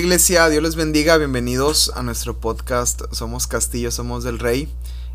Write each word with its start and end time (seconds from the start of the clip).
Iglesia, 0.00 0.48
Dios 0.48 0.62
les 0.62 0.76
bendiga, 0.76 1.18
bienvenidos 1.18 1.92
a 1.94 2.02
nuestro 2.02 2.40
podcast 2.40 3.02
Somos 3.12 3.46
Castillo, 3.46 3.90
Somos 3.90 4.24
del 4.24 4.38
Rey, 4.38 4.66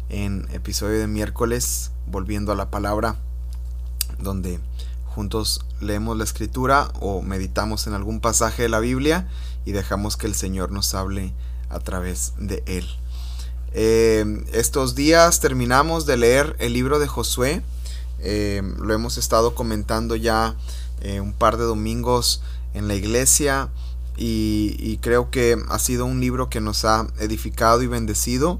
en 0.09 0.47
episodio 0.53 0.99
de 0.99 1.07
miércoles, 1.07 1.89
volviendo 2.05 2.51
a 2.51 2.55
la 2.55 2.69
palabra, 2.69 3.15
donde 4.19 4.59
juntos 5.05 5.65
leemos 5.81 6.15
la 6.15 6.23
escritura 6.23 6.91
o 6.99 7.23
meditamos 7.23 7.87
en 7.87 7.95
algún 7.95 8.19
pasaje 8.19 8.61
de 8.61 8.69
la 8.69 8.79
Biblia 8.79 9.27
y 9.65 9.71
dejamos 9.71 10.17
que 10.17 10.27
el 10.27 10.35
Señor 10.35 10.71
nos 10.71 10.93
hable 10.93 11.33
a 11.69 11.79
través 11.79 12.33
de 12.37 12.61
él. 12.67 12.87
Eh, 13.71 14.45
estos 14.53 14.93
días 14.93 15.39
terminamos 15.39 16.05
de 16.05 16.17
leer 16.17 16.55
el 16.59 16.73
libro 16.73 16.99
de 16.99 17.07
Josué, 17.07 17.63
eh, 18.19 18.61
lo 18.77 18.93
hemos 18.93 19.17
estado 19.17 19.55
comentando 19.55 20.15
ya 20.15 20.55
eh, 21.01 21.21
un 21.21 21.33
par 21.33 21.57
de 21.57 21.63
domingos 21.63 22.43
en 22.75 22.87
la 22.87 22.93
iglesia 22.93 23.71
y, 24.17 24.97
creo 25.01 25.29
que 25.29 25.57
ha 25.69 25.79
sido 25.79 26.05
un 26.05 26.19
libro 26.19 26.49
que 26.49 26.61
nos 26.61 26.85
ha 26.85 27.07
edificado 27.19 27.81
y 27.81 27.87
bendecido 27.87 28.59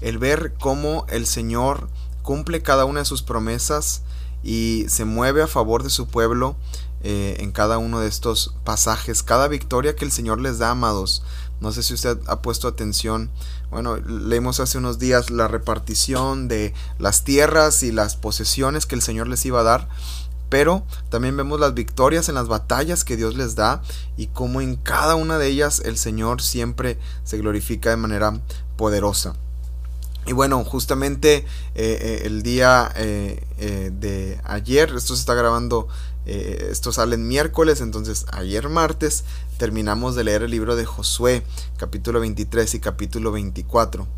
el 0.00 0.18
ver 0.18 0.54
cómo 0.58 1.06
el 1.08 1.26
Señor 1.26 1.88
cumple 2.22 2.62
cada 2.62 2.84
una 2.84 3.00
de 3.00 3.06
sus 3.06 3.22
promesas 3.22 4.02
y 4.42 4.86
se 4.88 5.04
mueve 5.04 5.42
a 5.42 5.46
favor 5.46 5.82
de 5.82 5.90
su 5.90 6.08
pueblo 6.08 6.56
eh, 7.02 7.36
en 7.40 7.52
cada 7.52 7.78
uno 7.78 8.00
de 8.00 8.08
estos 8.08 8.54
pasajes, 8.64 9.22
cada 9.22 9.48
victoria 9.48 9.94
que 9.94 10.04
el 10.04 10.12
Señor 10.12 10.40
les 10.40 10.58
da, 10.58 10.70
amados. 10.70 11.22
No 11.60 11.72
sé 11.72 11.82
si 11.82 11.94
usted 11.94 12.18
ha 12.26 12.42
puesto 12.42 12.68
atención. 12.68 13.30
Bueno, 13.70 13.96
leímos 13.96 14.60
hace 14.60 14.78
unos 14.78 14.98
días 14.98 15.30
la 15.30 15.48
repartición 15.48 16.48
de 16.48 16.74
las 16.98 17.24
tierras 17.24 17.82
y 17.82 17.92
las 17.92 18.16
posesiones 18.16 18.86
que 18.86 18.94
el 18.94 19.02
Señor 19.02 19.28
les 19.28 19.46
iba 19.46 19.60
a 19.60 19.64
dar 19.64 19.88
pero 20.48 20.84
también 21.08 21.36
vemos 21.36 21.60
las 21.60 21.74
victorias 21.74 22.28
en 22.28 22.34
las 22.34 22.48
batallas 22.48 23.04
que 23.04 23.16
Dios 23.16 23.36
les 23.36 23.54
da 23.54 23.82
y 24.16 24.28
cómo 24.28 24.60
en 24.60 24.76
cada 24.76 25.14
una 25.14 25.38
de 25.38 25.48
ellas 25.48 25.82
el 25.84 25.96
Señor 25.96 26.42
siempre 26.42 26.98
se 27.24 27.38
glorifica 27.38 27.90
de 27.90 27.96
manera 27.96 28.40
poderosa. 28.76 29.34
Y 30.26 30.32
bueno, 30.32 30.64
justamente 30.64 31.36
eh, 31.36 31.44
eh, 31.74 32.22
el 32.24 32.42
día 32.42 32.90
eh, 32.96 33.92
de 33.92 34.40
ayer, 34.44 34.92
esto 34.96 35.14
se 35.14 35.20
está 35.20 35.34
grabando, 35.34 35.86
esto 36.26 36.90
sale 36.90 37.14
en 37.14 37.28
miércoles, 37.28 37.80
entonces 37.80 38.26
ayer 38.32 38.68
martes 38.68 39.22
terminamos 39.58 40.16
de 40.16 40.24
leer 40.24 40.42
el 40.42 40.50
libro 40.50 40.74
de 40.74 40.84
Josué, 40.84 41.44
capítulo 41.76 42.18
23 42.18 42.74
y 42.74 42.80
capítulo 42.80 43.30
24. 43.30 44.08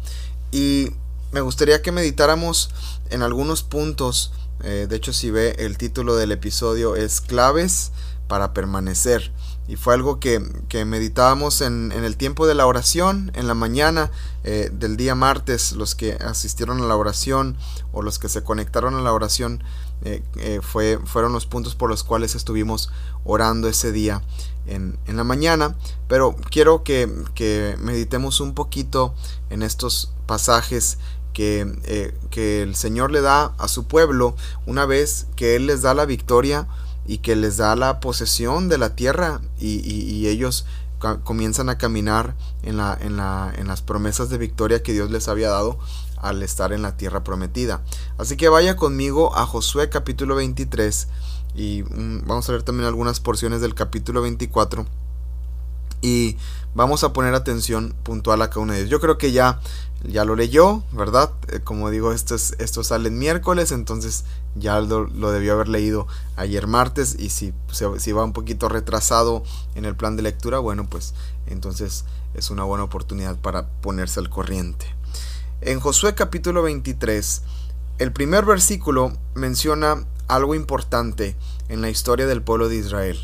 Y 0.50 0.92
me 1.32 1.42
gustaría 1.42 1.82
que 1.82 1.92
meditáramos 1.92 2.70
en 3.10 3.20
algunos 3.20 3.62
puntos 3.62 4.32
eh, 4.62 4.86
de 4.88 4.96
hecho, 4.96 5.12
si 5.12 5.30
ve 5.30 5.56
el 5.58 5.78
título 5.78 6.16
del 6.16 6.32
episodio 6.32 6.96
es 6.96 7.20
Claves 7.20 7.92
para 8.26 8.52
permanecer. 8.52 9.32
Y 9.68 9.76
fue 9.76 9.94
algo 9.94 10.18
que, 10.18 10.40
meditábamos 10.86 11.60
en, 11.60 11.92
el 11.92 12.16
tiempo 12.16 12.46
de 12.46 12.54
la 12.54 12.66
oración, 12.66 13.30
en 13.34 13.46
la 13.46 13.54
mañana 13.54 14.10
eh, 14.42 14.70
del 14.72 14.96
día 14.96 15.14
martes, 15.14 15.72
los 15.72 15.94
que 15.94 16.14
asistieron 16.14 16.80
a 16.80 16.86
la 16.86 16.96
oración 16.96 17.56
o 17.92 18.00
los 18.02 18.18
que 18.18 18.30
se 18.30 18.42
conectaron 18.42 18.94
a 18.94 19.02
la 19.02 19.12
oración, 19.12 19.62
eh, 20.04 20.60
fue, 20.62 20.98
fueron 21.04 21.32
los 21.32 21.46
puntos 21.46 21.74
por 21.74 21.90
los 21.90 22.04
cuales 22.04 22.34
estuvimos 22.34 22.90
orando 23.24 23.68
ese 23.68 23.92
día 23.92 24.22
en, 24.66 24.98
en 25.06 25.16
la 25.16 25.24
mañana. 25.24 25.76
Pero 26.08 26.34
quiero 26.50 26.82
que, 26.82 27.10
que 27.34 27.76
meditemos 27.78 28.40
un 28.40 28.54
poquito 28.54 29.14
en 29.50 29.62
estos 29.62 30.12
pasajes 30.26 30.98
eh, 31.38 32.14
que, 32.30 32.62
el 32.62 32.74
Señor 32.74 33.10
le 33.10 33.20
da 33.20 33.52
a 33.58 33.68
su 33.68 33.86
pueblo 33.86 34.34
una 34.66 34.86
vez 34.86 35.26
que 35.36 35.56
Él 35.56 35.66
les 35.66 35.82
da 35.82 35.94
la 35.94 36.04
victoria 36.04 36.66
y 37.06 37.18
que 37.18 37.36
les 37.36 37.56
da 37.56 37.76
la 37.76 38.00
posesión 38.00 38.68
de 38.68 38.78
la 38.78 38.94
tierra 38.94 39.40
y, 39.58 40.26
ellos 40.26 40.66
comienzan 41.22 41.68
a 41.68 41.78
caminar 41.78 42.34
en, 42.64 42.76
la, 42.76 42.98
en, 43.00 43.16
la, 43.16 43.52
en 43.56 43.68
las 43.68 43.82
promesas 43.82 44.30
de 44.30 44.38
victoria 44.38 44.82
que 44.82 44.92
Dios 44.92 45.10
les 45.10 45.28
había 45.28 45.48
dado 45.48 45.78
al 46.16 46.42
estar 46.42 46.72
en 46.72 46.82
la 46.82 46.96
tierra 46.96 47.22
prometida. 47.22 47.82
Así 48.18 48.36
que 48.36 48.48
vaya 48.48 48.74
conmigo 48.76 49.36
a 49.36 49.46
Josué 49.46 49.88
capítulo 49.88 50.34
23 50.34 51.06
y 51.54 51.84
mm, 51.84 52.26
vamos 52.26 52.48
a 52.48 52.52
ver 52.52 52.62
también 52.64 52.88
algunas 52.88 53.20
porciones 53.20 53.60
del 53.60 53.74
capítulo 53.74 54.22
24 54.22 54.86
y 56.00 56.36
vamos 56.74 57.04
a 57.04 57.12
poner 57.12 57.34
atención 57.34 57.94
puntual 58.02 58.42
a 58.42 58.50
cada 58.50 58.60
uno 58.60 58.72
de 58.72 58.80
ellos. 58.80 58.90
Yo 58.90 59.00
creo 59.00 59.18
que 59.18 59.32
ya 59.32 59.60
ya 60.04 60.24
lo 60.24 60.36
leyó, 60.36 60.82
¿verdad? 60.92 61.32
Eh, 61.48 61.60
como 61.60 61.90
digo, 61.90 62.12
esto, 62.12 62.34
es, 62.34 62.54
sale 62.82 63.10
miércoles, 63.10 63.72
entonces 63.72 64.24
ya 64.54 64.80
lo, 64.80 65.06
debió 65.32 65.54
haber 65.54 65.68
leído 65.68 66.06
ayer 66.36 66.66
martes 66.66 67.16
y 67.18 67.30
si, 67.30 67.52
si 67.98 68.12
va 68.12 68.24
un 68.24 68.32
poquito 68.32 68.68
retrasado 68.68 69.42
en 69.74 69.84
el 69.84 69.96
plan 69.96 70.16
de 70.16 70.22
lectura, 70.22 70.58
bueno, 70.58 70.88
pues 70.88 71.14
entonces 71.46 72.04
es 72.34 72.50
una 72.50 72.64
buena 72.64 72.84
oportunidad 72.84 73.36
para 73.36 73.66
ponerse 73.66 74.20
al 74.20 74.30
corriente. 74.30 74.86
En 75.60 75.80
Josué 75.80 76.14
capítulo 76.14 76.62
23, 76.62 77.42
el 77.98 78.12
primer 78.12 78.44
versículo 78.44 79.12
menciona 79.34 80.04
algo 80.28 80.54
importante 80.54 81.36
en 81.68 81.80
la 81.80 81.90
historia 81.90 82.26
del 82.26 82.42
pueblo 82.42 82.68
de 82.68 82.76
Israel. 82.76 83.18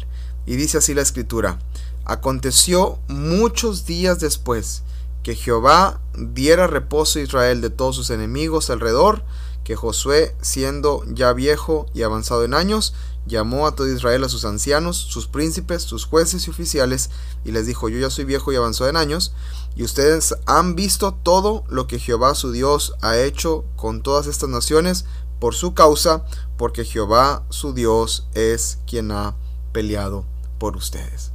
Y 0.47 0.57
dice 0.57 0.79
así 0.79 0.95
la 0.95 1.03
escritura, 1.03 1.59
aconteció 2.05 2.99
muchos 3.09 3.87
días 3.87 4.21
después, 4.21 4.83
que 5.23 5.35
Jehová 5.35 6.01
diera 6.17 6.67
reposo 6.67 7.19
a 7.19 7.23
Israel 7.23 7.61
de 7.61 7.71
todos 7.71 7.97
sus 7.97 8.11
enemigos 8.11 8.71
alrededor, 8.71 9.25
que 9.65 9.77
Josué, 9.77 10.37
siendo 10.43 11.03
ya 11.07 11.33
viejo 11.33 11.87
y 11.95 12.03
avanzado 12.03 12.45
en 12.45 12.53
años, 12.53 12.95
llamó 13.27 13.67
a 13.67 13.75
todo 13.75 13.89
Israel 13.89 14.23
a 14.25 14.29
sus 14.29 14.45
ancianos, 14.45 14.97
sus 14.99 15.27
príncipes, 15.27 15.83
sus 15.83 16.05
jueces 16.05 16.47
y 16.47 16.51
oficiales, 16.51 17.11
y 17.45 17.53
les 17.53 17.67
dijo, 17.67 17.89
yo 17.89 17.99
ya 17.99 18.11
soy 18.11 18.25
viejo 18.25 18.53
y 18.53 18.57
avanzado 18.57 18.91
en 18.91 18.97
años, 18.97 19.33
y 19.75 19.83
ustedes 19.83 20.35
han 20.47 20.77
visto 20.77 21.15
todo 21.15 21.65
lo 21.69 21.87
que 21.87 21.99
Jehová 21.99 22.35
su 22.35 22.53
Dios 22.53 22.95
ha 23.01 23.17
hecho 23.19 23.65
con 23.77 24.03
todas 24.03 24.27
estas 24.27 24.51
naciones 24.51 25.07
por 25.41 25.55
su 25.55 25.75
causa, 25.75 26.25
porque 26.57 26.85
Jehová 26.85 27.43
su 27.49 27.73
Dios 27.73 28.27
es 28.35 28.79
quien 28.87 29.11
ha 29.11 29.35
peleado 29.73 30.25
por 30.59 30.77
ustedes. 30.77 31.34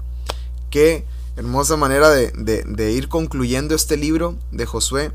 Que 0.69 1.06
hermosa 1.40 1.78
manera 1.78 2.09
de, 2.09 2.91
ir 2.91 3.07
concluyendo 3.07 3.74
este 3.74 3.96
libro 3.96 4.35
de 4.52 4.66
Josué, 4.66 5.12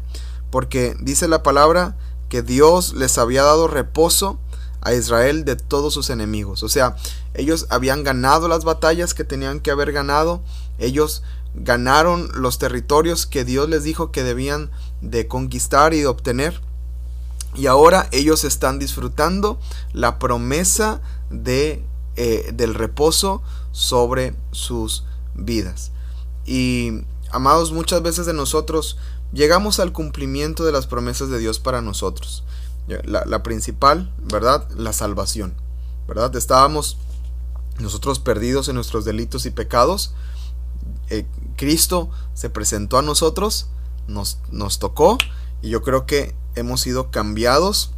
porque 0.51 0.97
dice 1.01 1.29
la 1.29 1.43
palabra 1.43 1.97
que 2.31 2.43
Dios 2.43 2.95
les 2.95 3.19
había 3.19 3.43
dado 3.43 3.69
reposo 3.69 4.39
a 4.81 4.95
Israel 4.95 5.45
de 5.45 5.57
todos 5.57 5.93
sus 5.93 6.09
enemigos. 6.09 6.63
O 6.63 6.69
sea, 6.69 6.97
ellos 7.35 7.67
habían 7.69 8.05
ganado 8.05 8.49
las 8.49 8.65
batallas 8.65 9.13
que 9.13 9.25
tenían 9.25 9.61
que 9.61 9.71
haber 9.71 9.93
ganado, 9.93 10.43
ellos 10.79 11.23
ganaron 11.55 12.31
los 12.35 12.59
territorios 12.59 13.27
que 13.27 13.45
Dios 13.45 13.69
les 13.69 13.85
dijo 13.85 14.11
que 14.11 14.23
debían 14.23 14.71
de 15.03 15.29
conquistar 15.29 15.93
y 15.93 16.01
de 16.01 16.07
obtener. 16.07 16.61
Y 17.55 17.67
ahora 17.67 18.09
ellos 18.13 18.45
están 18.45 18.79
disfrutando 18.79 19.61
la 19.93 20.19
promesa 20.19 21.01
de, 21.31 21.85
eh, 22.17 22.51
del 22.55 22.75
reposo 22.75 23.43
sobre 23.73 24.35
sus 24.51 25.05
vidas. 25.35 25.91
Y, 26.47 27.03
amados, 27.31 27.73
muchas 27.73 28.03
veces 28.03 28.27
de 28.27 28.33
nosotros 28.33 28.99
llegamos 29.33 29.81
al 29.81 29.93
cumplimiento 29.93 30.65
de 30.65 30.73
las 30.73 30.87
promesas 30.87 31.29
de 31.29 31.39
Dios 31.39 31.59
para 31.59 31.81
nosotros. 31.81 32.45
La, 32.87 33.43
principal, 33.43 34.13
¿verdad? 34.23 34.69
La 34.77 34.93
salvación, 34.93 35.55
¿verdad? 36.07 36.37
Estábamos 36.37 36.99
nosotros 37.79 38.19
perdidos 38.19 38.69
en 38.69 38.75
nuestros 38.75 39.07
delitos 39.07 39.47
y 39.47 39.51
pecados. 39.51 40.13
Eh, 41.09 41.27
Cristo 41.57 42.11
se 42.35 42.51
presentó 42.51 42.99
a 42.99 43.03
nosotros, 43.03 43.69
nos, 44.07 44.39
nos 44.51 44.79
tocó 44.79 45.17
y 45.63 45.71
yo 45.71 45.83
creo 45.83 46.05
que 46.05 46.35
hemos 46.57 46.83
sido 46.83 47.11
cambiados 47.11 47.91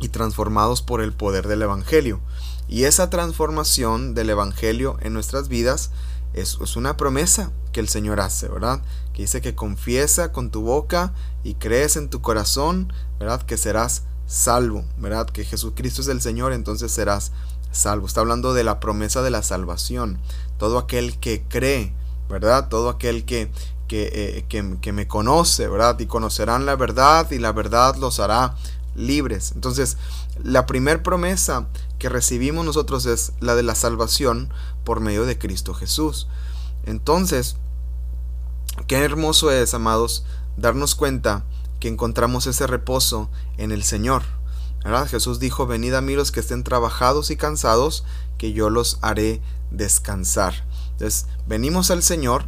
y 0.00 0.08
transformados 0.08 0.80
por 0.80 1.00
el 1.00 1.12
poder 1.12 1.48
del 1.48 1.62
Evangelio. 1.62 2.20
Y 2.68 2.84
esa 2.84 3.10
transformación 3.10 4.14
del 4.14 4.30
Evangelio 4.30 4.96
en 5.00 5.12
nuestras 5.12 5.48
vidas 5.48 5.90
es, 6.34 6.76
una 6.76 6.96
promesa 6.96 7.50
que 7.72 7.80
el 7.80 7.88
Señor 7.88 8.20
hace, 8.20 8.48
¿verdad? 8.48 8.82
Que 9.12 9.22
dice 9.22 9.40
que 9.40 9.54
confiesa 9.54 10.32
con 10.32 10.50
tu 10.50 10.62
boca 10.62 11.12
y 11.42 11.54
crees 11.54 11.96
en 11.96 12.08
tu 12.08 12.20
corazón, 12.20 12.92
¿verdad? 13.18 13.42
Que 13.42 13.56
serás 13.56 14.04
salvo, 14.26 14.84
¿verdad? 14.98 15.26
Que 15.26 15.44
Jesucristo 15.44 16.02
es 16.02 16.08
el 16.08 16.20
Señor, 16.20 16.52
entonces 16.52 16.92
serás 16.92 17.32
salvo. 17.70 18.06
Está 18.06 18.20
hablando 18.20 18.54
de 18.54 18.64
la 18.64 18.80
promesa 18.80 19.22
de 19.22 19.30
la 19.30 19.42
salvación. 19.42 20.18
Todo 20.58 20.78
aquel 20.78 21.18
que 21.18 21.42
cree, 21.48 21.92
¿verdad? 22.28 22.68
Todo 22.68 22.88
aquel 22.88 23.24
que, 23.24 23.50
que, 23.86 24.10
eh, 24.12 24.44
que, 24.48 24.78
que 24.80 24.92
me 24.92 25.08
conoce, 25.08 25.68
¿verdad? 25.68 25.98
Y 25.98 26.06
conocerán 26.06 26.66
la 26.66 26.76
verdad 26.76 27.30
y 27.30 27.38
la 27.38 27.52
verdad 27.52 27.96
los 27.96 28.20
hará 28.20 28.54
libres. 28.98 29.52
Entonces, 29.54 29.96
la 30.42 30.66
primer 30.66 31.02
promesa 31.02 31.68
que 31.98 32.08
recibimos 32.08 32.64
nosotros 32.64 33.06
es 33.06 33.32
la 33.40 33.54
de 33.54 33.62
la 33.62 33.74
salvación 33.74 34.50
por 34.84 35.00
medio 35.00 35.24
de 35.24 35.38
Cristo 35.38 35.72
Jesús. 35.72 36.28
Entonces, 36.84 37.56
qué 38.86 38.96
hermoso 38.96 39.50
es, 39.50 39.72
amados, 39.74 40.24
darnos 40.56 40.94
cuenta 40.94 41.44
que 41.80 41.88
encontramos 41.88 42.46
ese 42.46 42.66
reposo 42.66 43.30
en 43.56 43.72
el 43.72 43.84
Señor. 43.84 44.22
Jesús 45.08 45.38
dijo, 45.38 45.66
venid 45.66 45.92
a 45.94 46.00
mí 46.00 46.14
los 46.14 46.32
que 46.32 46.40
estén 46.40 46.64
trabajados 46.64 47.30
y 47.30 47.36
cansados, 47.36 48.04
que 48.38 48.52
yo 48.52 48.70
los 48.70 48.98
haré 49.02 49.42
descansar. 49.70 50.64
Entonces, 50.92 51.26
venimos 51.46 51.90
al 51.90 52.02
Señor 52.02 52.46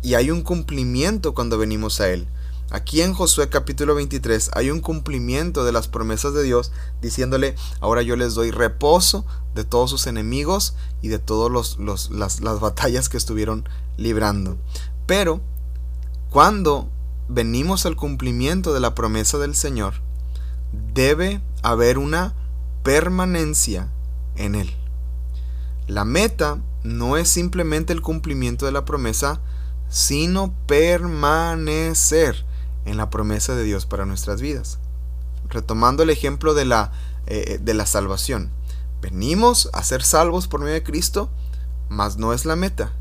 y 0.00 0.14
hay 0.14 0.30
un 0.30 0.42
cumplimiento 0.42 1.34
cuando 1.34 1.58
venimos 1.58 2.00
a 2.00 2.08
Él. 2.08 2.26
Aquí 2.74 3.02
en 3.02 3.12
Josué 3.12 3.50
capítulo 3.50 3.94
23 3.94 4.52
hay 4.54 4.70
un 4.70 4.80
cumplimiento 4.80 5.62
de 5.66 5.72
las 5.72 5.88
promesas 5.88 6.32
de 6.32 6.42
Dios 6.42 6.72
diciéndole, 7.02 7.54
ahora 7.80 8.00
yo 8.00 8.16
les 8.16 8.32
doy 8.32 8.50
reposo 8.50 9.26
de 9.54 9.64
todos 9.64 9.90
sus 9.90 10.06
enemigos 10.06 10.74
y 11.02 11.08
de 11.08 11.18
todas 11.18 11.76
las, 11.78 12.40
las 12.40 12.60
batallas 12.60 13.10
que 13.10 13.18
estuvieron 13.18 13.68
librando. 13.98 14.56
Pero 15.04 15.42
cuando 16.30 16.88
venimos 17.28 17.84
al 17.84 17.94
cumplimiento 17.94 18.72
de 18.72 18.80
la 18.80 18.94
promesa 18.94 19.36
del 19.36 19.54
Señor, 19.54 19.92
debe 20.94 21.42
haber 21.62 21.98
una 21.98 22.32
permanencia 22.84 23.90
en 24.34 24.54
Él. 24.54 24.74
La 25.88 26.06
meta 26.06 26.58
no 26.84 27.18
es 27.18 27.28
simplemente 27.28 27.92
el 27.92 28.00
cumplimiento 28.00 28.64
de 28.64 28.72
la 28.72 28.86
promesa, 28.86 29.42
sino 29.90 30.54
permanecer 30.66 32.46
en 32.84 32.96
la 32.96 33.10
promesa 33.10 33.54
de 33.54 33.64
Dios 33.64 33.86
para 33.86 34.06
nuestras 34.06 34.40
vidas. 34.40 34.78
Retomando 35.48 36.02
el 36.02 36.10
ejemplo 36.10 36.54
de 36.54 36.64
la, 36.64 36.92
eh, 37.26 37.58
de 37.60 37.74
la 37.74 37.86
salvación. 37.86 38.50
Venimos 39.00 39.68
a 39.72 39.82
ser 39.82 40.02
salvos 40.02 40.48
por 40.48 40.60
medio 40.60 40.74
de 40.74 40.82
Cristo, 40.82 41.30
mas 41.88 42.16
no 42.16 42.32
es 42.32 42.44
la 42.44 42.56
meta. 42.56 42.92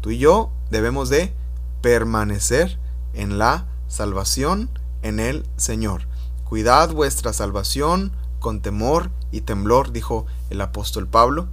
Tú 0.00 0.10
y 0.10 0.18
yo 0.18 0.50
debemos 0.70 1.08
de 1.08 1.34
permanecer 1.80 2.78
en 3.14 3.38
la 3.38 3.66
salvación 3.88 4.70
en 5.02 5.20
el 5.20 5.46
Señor. 5.56 6.06
Cuidad 6.44 6.92
vuestra 6.92 7.32
salvación 7.32 8.12
con 8.38 8.60
temor 8.60 9.10
y 9.32 9.40
temblor, 9.40 9.92
dijo 9.92 10.26
el 10.50 10.60
apóstol 10.60 11.08
Pablo. 11.08 11.48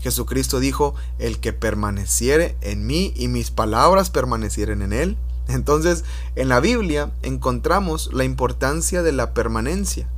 Jesucristo 0.00 0.60
dijo, 0.60 0.94
el 1.18 1.40
que 1.40 1.54
permaneciere 1.54 2.56
en 2.60 2.86
mí 2.86 3.14
y 3.16 3.28
mis 3.28 3.50
palabras 3.50 4.10
permanecieren 4.10 4.82
en 4.82 4.92
él, 4.92 5.16
entonces, 5.48 6.04
en 6.36 6.48
la 6.48 6.60
Biblia 6.60 7.12
encontramos 7.22 8.10
la 8.12 8.24
importancia 8.24 9.02
de 9.02 9.12
la 9.12 9.34
permanencia. 9.34 10.08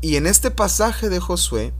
Y 0.00 0.16
en 0.16 0.26
este 0.26 0.50
pasaje 0.50 1.08
de 1.08 1.20
Josué 1.20 1.72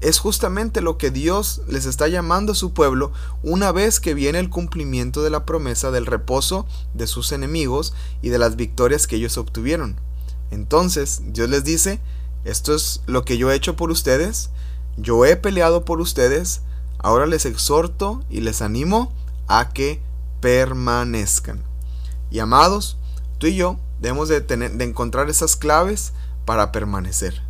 es 0.00 0.18
justamente 0.18 0.80
lo 0.80 0.98
que 0.98 1.10
Dios 1.10 1.62
les 1.68 1.86
está 1.86 2.08
llamando 2.08 2.52
a 2.52 2.56
su 2.56 2.72
pueblo 2.72 3.12
una 3.42 3.70
vez 3.70 4.00
que 4.00 4.14
viene 4.14 4.40
el 4.40 4.50
cumplimiento 4.50 5.22
de 5.22 5.30
la 5.30 5.46
promesa 5.46 5.90
del 5.90 6.06
reposo 6.06 6.66
de 6.92 7.06
sus 7.06 7.30
enemigos 7.30 7.94
y 8.20 8.30
de 8.30 8.38
las 8.38 8.56
victorias 8.56 9.06
que 9.06 9.16
ellos 9.16 9.38
obtuvieron. 9.38 9.96
Entonces, 10.50 11.22
Dios 11.26 11.48
les 11.48 11.62
dice, 11.62 12.00
esto 12.44 12.74
es 12.74 13.02
lo 13.06 13.24
que 13.24 13.38
yo 13.38 13.50
he 13.50 13.54
hecho 13.54 13.76
por 13.76 13.90
ustedes, 13.90 14.50
yo 14.96 15.24
he 15.24 15.36
peleado 15.36 15.84
por 15.84 16.00
ustedes, 16.00 16.62
ahora 16.98 17.26
les 17.26 17.46
exhorto 17.46 18.24
y 18.28 18.40
les 18.40 18.60
animo 18.60 19.12
a 19.46 19.70
que 19.70 20.00
permanezcan. 20.40 21.71
Y 22.32 22.40
amados, 22.40 22.96
tú 23.36 23.46
y 23.46 23.56
yo 23.56 23.78
debemos 24.00 24.30
de, 24.30 24.40
tener, 24.40 24.72
de 24.72 24.84
encontrar 24.84 25.28
esas 25.28 25.54
claves 25.54 26.14
para 26.46 26.72
permanecer. 26.72 27.42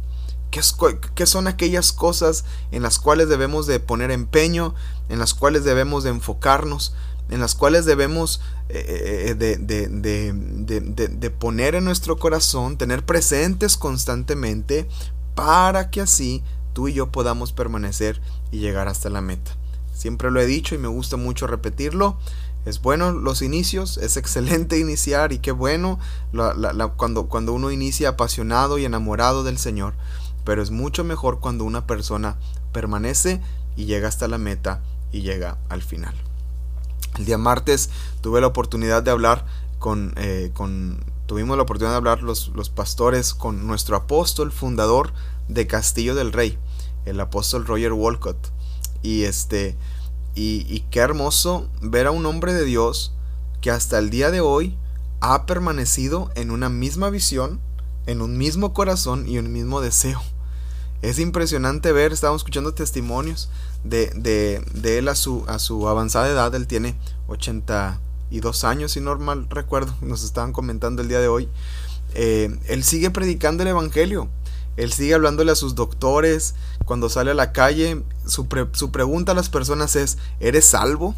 ¿Qué, 0.50 1.25
son 1.25 1.46
aquellas 1.46 1.93
cosas 1.93 2.44
en 2.73 2.82
las 2.82 2.99
cuales 2.99 3.29
debemos 3.29 3.69
de 3.69 3.79
poner 3.79 4.11
empeño, 4.11 4.75
en 5.08 5.20
las 5.20 5.34
cuales 5.34 5.62
debemos 5.64 6.02
de 6.02 6.11
enfocarnos, 6.11 6.94
en 7.31 7.40
las 7.40 7.55
cuales 7.55 7.87
debemos 7.87 8.40
eh, 8.69 9.29
eh, 9.29 9.34
de, 9.34 9.56
de, 9.56 11.31
poner 11.31 11.76
en 11.76 11.85
nuestro 11.85 12.19
corazón, 12.19 12.76
tener 12.76 13.06
presentes 13.06 13.76
constantemente, 13.76 14.88
para 15.37 15.90
que 15.90 16.00
así 16.00 16.43
tú 16.73 16.88
y 16.88 16.93
yo 16.93 17.12
podamos 17.12 17.52
permanecer 17.52 18.20
y 18.50 18.58
llegar 18.58 18.88
hasta 18.88 19.08
la 19.11 19.23
meta? 19.23 19.52
Siempre 19.94 20.32
lo 20.32 20.40
he 20.40 20.46
dicho 20.46 20.75
y 20.75 20.78
me 20.78 20.88
gusta 20.88 21.17
mucho 21.17 21.46
repetirlo. 21.46 22.19
Es 22.64 22.81
bueno 22.81 23.12
los 23.12 23.43
inicios, 23.43 23.99
es 23.99 24.17
excelente 24.17 24.79
iniciar 24.81 25.32
y 25.32 25.38
qué 25.38 25.53
bueno 25.53 25.99
cuando, 26.97 27.26
cuando 27.29 27.53
uno 27.53 27.70
inicia 27.70 28.11
apasionado 28.11 28.79
y 28.79 28.85
enamorado 28.85 29.43
del 29.43 29.59
Señor, 29.59 29.94
pero 30.44 30.62
es 30.62 30.70
mucho 30.70 31.05
mejor 31.05 31.41
cuando 31.41 31.64
una 31.64 31.87
persona 31.87 32.37
permanece 32.73 33.41
y 33.76 33.87
llega 33.87 34.09
hasta 34.09 34.29
la 34.29 34.38
meta 34.38 34.81
y 35.12 35.23
llega 35.23 35.59
al 35.69 35.82
final. 35.82 36.14
El 37.19 37.26
día 37.26 37.38
martes 37.38 37.91
tuve 38.20 38.41
la 38.41 38.47
oportunidad 38.47 39.03
de 39.03 39.11
hablar 39.11 39.44
con, 39.79 40.14
eh, 40.17 40.50
con 40.55 41.05
tuvimos 41.26 41.56
la 41.56 41.64
oportunidad 41.64 41.93
de 41.93 41.99
hablar 41.99 42.23
los, 42.23 42.49
los 42.55 42.70
pastores 42.70 43.35
con 43.35 43.67
nuestro 43.67 43.97
apóstol 43.97 44.53
fundador 44.53 45.12
de 45.49 45.67
Castillo 45.67 46.14
del 46.14 46.32
Rey, 46.32 46.59
el 47.05 47.20
apóstol 47.20 47.67
Roger 47.67 47.93
Walcott. 47.93 48.37
Y 49.03 49.25
este, 49.25 49.76
y, 50.34 50.81
qué 50.90 51.00
hermoso 51.00 51.69
ver 51.81 52.06
a 52.06 52.11
un 52.11 52.25
hombre 52.26 52.55
de 52.55 52.64
Dios 52.64 53.12
que 53.61 53.70
hasta 53.70 53.99
el 53.99 54.11
día 54.11 54.31
de 54.31 54.40
hoy 54.40 54.76
ha 55.20 55.46
permanecido 55.46 56.31
en 56.34 56.50
una 56.50 56.69
misma 56.69 57.11
visión, 57.11 57.61
en 58.06 58.23
un 58.23 58.38
mismo 58.38 58.73
corazón 58.73 59.29
y 59.29 59.38
un 59.38 59.52
mismo 59.52 59.81
deseo. 59.81 60.20
Es 61.02 61.19
impresionante 61.19 61.93
ver, 61.93 62.12
estábamos 62.12 62.40
escuchando 62.40 62.75
testimonios 62.75 63.50
de, 63.84 64.11
de, 64.14 64.99
él 64.99 65.08
a 65.08 65.14
su, 65.14 65.44
a 65.49 65.58
su 65.58 65.88
avanzada 65.88 66.29
edad, 66.29 66.55
él 66.55 66.67
tiene 66.67 66.96
82 67.26 68.64
años, 68.64 68.93
si 68.93 69.00
no 69.00 69.17
mal 69.19 69.49
recuerdo, 69.50 69.94
nos 70.00 70.25
estaban 70.25 70.52
comentando 70.52 71.02
el 71.02 71.08
día 71.08 71.20
de 71.20 71.28
hoy. 71.28 71.49
Eh, 72.14 72.56
él 72.69 72.85
sigue 72.85 73.11
predicando 73.11 73.62
el 73.62 73.70
Evangelio, 73.70 74.28
él 74.76 74.92
sigue 74.92 75.14
hablándole 75.14 75.52
a 75.52 75.56
sus 75.56 75.74
doctores. 75.74 76.54
Cuando 76.84 77.08
sale 77.08 77.32
a 77.32 77.34
la 77.34 77.52
calle, 77.52 78.02
su, 78.26 78.48
pregunta 78.48 79.32
a 79.32 79.34
las 79.34 79.48
personas 79.48 79.96
es, 79.96 80.19
¿eres 80.40 80.64
salvo? 80.64 81.14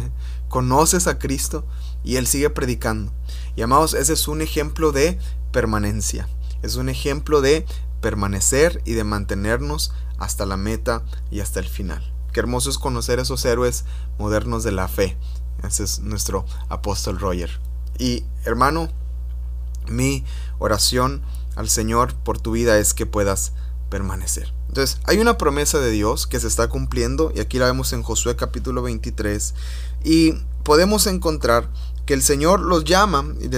¿Conoces 0.48 1.06
a 1.06 1.18
Cristo? 1.18 1.64
Y 2.04 2.16
él 2.16 2.26
sigue 2.26 2.50
predicando. 2.50 3.12
Y 3.56 3.62
amados, 3.62 3.94
ese 3.94 4.12
es 4.12 4.28
un 4.28 4.42
ejemplo 4.42 4.92
de 4.92 5.18
permanencia. 5.52 6.28
Es 6.62 6.76
un 6.76 6.88
ejemplo 6.88 7.40
de 7.40 7.66
permanecer 8.00 8.82
y 8.84 8.92
de 8.92 9.04
mantenernos 9.04 9.92
hasta 10.18 10.46
la 10.46 10.56
meta 10.56 11.02
y 11.30 11.40
hasta 11.40 11.60
el 11.60 11.68
final. 11.68 12.12
Qué 12.32 12.40
hermoso 12.40 12.70
es 12.70 12.78
conocer 12.78 13.18
esos 13.18 13.44
héroes 13.44 13.84
modernos 14.18 14.64
de 14.64 14.72
la 14.72 14.88
fe. 14.88 15.16
Ese 15.66 15.84
es 15.84 16.00
nuestro 16.00 16.44
apóstol 16.68 17.18
Roger. 17.18 17.50
Y 17.98 18.24
hermano, 18.44 18.88
mi 19.88 20.24
oración 20.58 21.22
al 21.58 21.68
Señor 21.68 22.14
por 22.14 22.40
tu 22.40 22.52
vida 22.52 22.78
es 22.78 22.94
que 22.94 23.04
puedas 23.04 23.52
permanecer. 23.90 24.54
Entonces, 24.68 25.00
hay 25.04 25.18
una 25.18 25.38
promesa 25.38 25.80
de 25.80 25.90
Dios 25.90 26.28
que 26.28 26.38
se 26.38 26.46
está 26.46 26.68
cumpliendo 26.68 27.32
y 27.34 27.40
aquí 27.40 27.58
la 27.58 27.66
vemos 27.66 27.92
en 27.92 28.04
Josué 28.04 28.36
capítulo 28.36 28.80
23 28.82 29.54
y 30.04 30.34
podemos 30.62 31.08
encontrar 31.08 31.68
que 32.06 32.14
el 32.14 32.22
Señor 32.22 32.60
los 32.60 32.84
llama, 32.84 33.34
y 33.40 33.50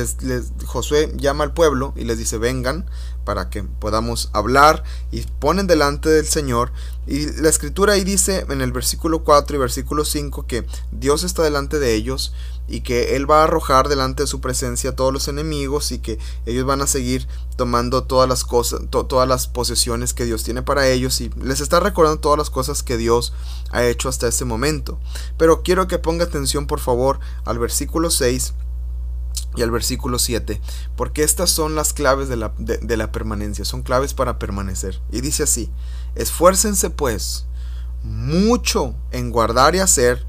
Josué 0.64 1.12
llama 1.16 1.44
al 1.44 1.52
pueblo 1.52 1.92
y 1.94 2.04
les 2.04 2.16
dice 2.16 2.38
vengan 2.38 2.86
para 3.30 3.48
que 3.48 3.62
podamos 3.62 4.28
hablar 4.32 4.82
y 5.12 5.20
ponen 5.38 5.68
delante 5.68 6.08
del 6.08 6.26
Señor 6.26 6.72
y 7.06 7.30
la 7.40 7.48
escritura 7.48 7.92
ahí 7.92 8.02
dice 8.02 8.44
en 8.48 8.60
el 8.60 8.72
versículo 8.72 9.22
4 9.22 9.54
y 9.54 9.60
versículo 9.60 10.04
5 10.04 10.48
que 10.48 10.66
Dios 10.90 11.22
está 11.22 11.44
delante 11.44 11.78
de 11.78 11.94
ellos 11.94 12.34
y 12.66 12.80
que 12.80 13.14
Él 13.14 13.30
va 13.30 13.42
a 13.42 13.44
arrojar 13.44 13.88
delante 13.88 14.24
de 14.24 14.26
su 14.26 14.40
presencia 14.40 14.90
a 14.90 14.96
todos 14.96 15.12
los 15.12 15.28
enemigos 15.28 15.92
y 15.92 16.00
que 16.00 16.18
ellos 16.44 16.66
van 16.66 16.82
a 16.82 16.88
seguir 16.88 17.28
tomando 17.54 18.02
todas 18.02 18.28
las 18.28 18.42
cosas, 18.42 18.80
todas 18.90 19.28
las 19.28 19.46
posesiones 19.46 20.12
que 20.12 20.24
Dios 20.24 20.42
tiene 20.42 20.62
para 20.62 20.88
ellos 20.88 21.20
y 21.20 21.30
les 21.40 21.60
está 21.60 21.78
recordando 21.78 22.18
todas 22.18 22.38
las 22.38 22.50
cosas 22.50 22.82
que 22.82 22.96
Dios 22.96 23.32
ha 23.70 23.84
hecho 23.84 24.08
hasta 24.08 24.26
ese 24.26 24.44
momento. 24.44 24.98
Pero 25.38 25.62
quiero 25.62 25.86
que 25.86 26.00
ponga 26.00 26.24
atención 26.24 26.66
por 26.66 26.80
favor 26.80 27.20
al 27.44 27.60
versículo 27.60 28.10
6 28.10 28.54
y 29.56 29.62
al 29.62 29.70
versículo 29.70 30.18
7, 30.18 30.60
porque 30.96 31.22
estas 31.22 31.50
son 31.50 31.74
las 31.74 31.92
claves 31.92 32.28
de 32.28 32.36
la, 32.36 32.52
de 32.58 32.96
la 32.96 33.12
permanencia, 33.12 33.64
son 33.64 33.82
claves 33.82 34.14
para 34.14 34.38
permanecer. 34.38 35.00
Y 35.10 35.20
dice 35.20 35.42
así, 35.42 35.70
esfuércense 36.14 36.90
pues 36.90 37.46
mucho 38.02 38.94
en 39.10 39.30
guardar 39.30 39.74
y 39.74 39.80
hacer 39.80 40.24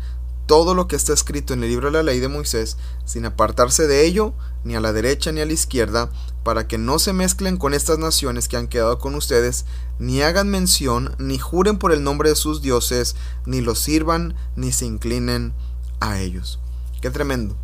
todo 0.52 0.74
lo 0.74 0.88
que 0.88 0.98
está 0.98 1.14
escrito 1.14 1.54
en 1.54 1.64
el 1.64 1.70
libro 1.70 1.88
de 1.88 1.94
la 1.94 2.04
ley 2.04 2.20
de 2.20 2.28
Moisés, 2.28 2.76
sin 3.06 3.26
apartarse 3.26 3.88
de 3.88 4.06
ello, 4.06 4.34
ni 4.66 4.76
a 4.76 4.82
la 4.82 4.92
derecha 4.92 5.32
ni 5.32 5.40
a 5.40 5.46
la 5.46 5.54
izquierda, 5.54 6.10
para 6.44 6.68
que 6.68 6.78
no 6.78 7.00
se 7.00 7.14
mezclen 7.14 7.56
con 7.56 7.74
estas 7.74 8.00
naciones 8.00 8.50
que 8.50 8.58
han 8.58 8.68
quedado 8.68 9.00
con 9.00 9.16
ustedes, 9.16 9.66
ni 9.98 10.22
hagan 10.22 10.50
mención, 10.50 11.16
ni 11.20 11.38
juren 11.38 11.78
por 11.78 11.94
el 11.94 12.04
nombre 12.04 12.30
de 12.30 12.36
sus 12.36 12.62
dioses, 12.62 13.16
ni 13.46 13.62
los 13.62 13.80
sirvan, 13.80 14.36
ni 14.58 14.74
se 14.74 14.86
inclinen 14.86 15.54
a 16.02 16.20
ellos. 16.20 16.60
Qué 17.02 17.10
tremendo. 17.12 17.56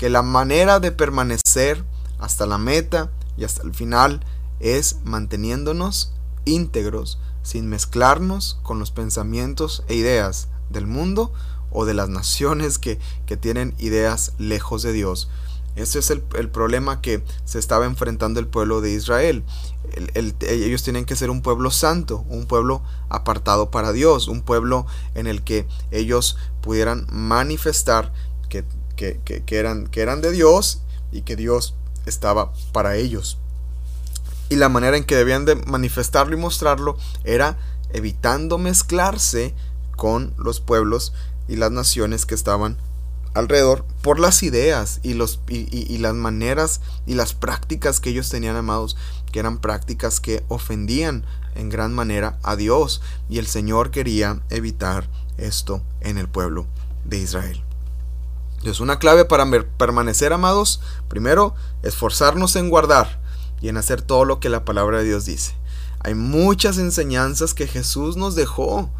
Que 0.00 0.08
la 0.08 0.22
manera 0.22 0.80
de 0.80 0.92
permanecer 0.92 1.84
hasta 2.18 2.46
la 2.46 2.56
meta 2.56 3.10
y 3.36 3.44
hasta 3.44 3.64
el 3.64 3.74
final 3.74 4.24
es 4.58 4.96
manteniéndonos 5.04 6.14
íntegros, 6.46 7.18
sin 7.42 7.68
mezclarnos 7.68 8.58
con 8.62 8.78
los 8.78 8.92
pensamientos 8.92 9.84
e 9.88 9.96
ideas 9.96 10.48
del 10.70 10.86
mundo, 10.86 11.34
o 11.70 11.84
de 11.84 11.92
las 11.92 12.08
naciones 12.08 12.78
que, 12.78 12.98
tienen 13.42 13.74
ideas 13.76 14.32
lejos 14.38 14.80
de 14.80 14.94
Dios. 14.94 15.28
Ese 15.76 15.98
es 15.98 16.08
el, 16.08 16.22
problema 16.22 17.02
que 17.02 17.22
se 17.44 17.58
estaba 17.58 17.84
enfrentando 17.84 18.40
el 18.40 18.46
pueblo 18.46 18.80
de 18.80 18.92
Israel. 18.92 19.44
ellos 20.40 20.82
tienen 20.82 21.04
que 21.04 21.14
ser 21.14 21.28
un 21.28 21.42
pueblo 21.42 21.70
santo, 21.70 22.24
un 22.30 22.46
pueblo 22.46 22.80
apartado 23.10 23.70
para 23.70 23.92
Dios, 23.92 24.28
un 24.28 24.40
pueblo 24.40 24.86
en 25.14 25.26
el 25.26 25.42
que 25.42 25.66
ellos 25.90 26.38
pudieran 26.62 27.06
manifestar 27.10 28.14
que, 28.48 28.64
que, 29.00 29.58
eran, 29.58 29.86
que 29.86 30.02
eran 30.02 30.20
de 30.20 30.30
Dios 30.30 30.82
y 31.10 31.22
que 31.22 31.36
Dios 31.36 31.74
estaba 32.06 32.52
para 32.72 32.96
ellos. 32.96 33.38
Y 34.50 34.56
la 34.56 34.68
manera 34.68 34.96
en 34.96 35.04
que 35.04 35.16
debían 35.16 35.44
de 35.44 35.54
manifestarlo 35.54 36.36
y 36.36 36.40
mostrarlo 36.40 36.98
era 37.24 37.56
evitando 37.92 38.58
mezclarse 38.58 39.54
con 39.96 40.34
los 40.36 40.60
pueblos 40.60 41.12
y 41.48 41.56
las 41.56 41.70
naciones 41.70 42.26
que 42.26 42.34
estaban 42.34 42.76
alrededor 43.34 43.84
por 44.02 44.18
las 44.18 44.42
ideas 44.42 44.98
y, 45.02 45.14
los, 45.14 45.40
y, 45.48 45.98
las 45.98 46.14
maneras 46.14 46.80
y 47.06 47.14
las 47.14 47.32
prácticas 47.32 48.00
que 48.00 48.10
ellos 48.10 48.28
tenían 48.28 48.56
amados, 48.56 48.96
que 49.30 49.38
eran 49.38 49.58
prácticas 49.58 50.20
que 50.20 50.42
ofendían 50.48 51.24
en 51.54 51.68
gran 51.68 51.94
manera 51.94 52.38
a 52.42 52.56
Dios. 52.56 53.02
Y 53.28 53.38
el 53.38 53.46
Señor 53.46 53.90
quería 53.92 54.40
evitar 54.50 55.08
esto 55.38 55.80
en 56.00 56.18
el 56.18 56.28
pueblo 56.28 56.66
de 57.04 57.18
Israel. 57.18 57.62
Entonces, 58.60 58.80
una 58.80 58.98
clave 58.98 59.24
para 59.24 59.50
permanecer 59.78 60.32
amados, 60.32 60.80
primero, 61.08 61.54
esforzarnos 61.82 62.56
en 62.56 62.68
guardar 62.68 63.20
y 63.62 63.68
en 63.68 63.78
hacer 63.78 64.02
todo 64.02 64.24
lo 64.24 64.38
que 64.38 64.50
la 64.50 64.64
palabra 64.64 64.98
de 64.98 65.04
Dios 65.04 65.24
dice. 65.24 65.54
Hay 66.00 66.14
muchas 66.14 66.78
enseñanzas 66.78 67.54
que 67.54 67.66
Jesús 67.66 68.16
nos 68.16 68.34
dejó 68.34 68.90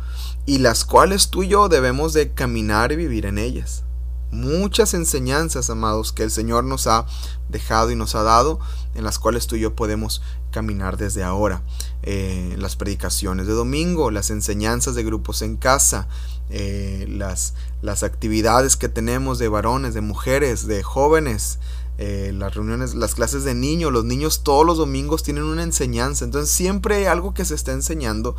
y 0.46 0.58
las 0.58 0.84
cuales 0.84 1.28
tú 1.28 1.42
y 1.42 1.48
yo 1.48 1.68
debemos 1.68 2.12
de 2.14 2.32
caminar 2.32 2.92
y 2.92 2.96
vivir 2.96 3.26
en 3.26 3.38
ellas 3.38 3.84
muchas 4.30 4.94
enseñanzas, 4.94 5.70
amados, 5.70 6.12
que 6.12 6.22
el 6.22 6.30
Señor 6.30 6.64
nos 6.64 6.86
ha 6.86 7.06
dejado 7.48 7.90
y 7.90 7.96
nos 7.96 8.14
ha 8.14 8.22
dado, 8.22 8.60
en 8.94 9.04
las 9.04 9.18
cuales 9.18 9.46
tú 9.46 9.56
y 9.56 9.60
yo 9.60 9.74
podemos 9.74 10.22
caminar 10.50 10.96
desde 10.96 11.22
ahora. 11.22 11.62
Eh, 12.02 12.54
las 12.58 12.76
predicaciones 12.76 13.46
de 13.46 13.52
domingo, 13.52 14.10
las 14.10 14.30
enseñanzas 14.30 14.94
de 14.94 15.04
grupos 15.04 15.42
en 15.42 15.56
casa, 15.56 16.08
eh, 16.50 17.06
las, 17.08 17.54
las 17.82 18.02
actividades 18.02 18.76
que 18.76 18.88
tenemos 18.88 19.38
de 19.38 19.48
varones, 19.48 19.94
de 19.94 20.00
mujeres, 20.00 20.66
de 20.66 20.82
jóvenes, 20.82 21.58
eh, 21.98 22.32
las 22.34 22.54
reuniones, 22.54 22.94
las 22.94 23.14
clases 23.14 23.44
de 23.44 23.54
niños, 23.54 23.92
los 23.92 24.04
niños 24.04 24.42
todos 24.42 24.64
los 24.64 24.78
domingos 24.78 25.22
tienen 25.22 25.44
una 25.44 25.62
enseñanza, 25.62 26.24
entonces 26.24 26.50
siempre 26.50 26.96
hay 26.96 27.04
algo 27.04 27.34
que 27.34 27.44
se 27.44 27.54
está 27.54 27.72
enseñando 27.72 28.36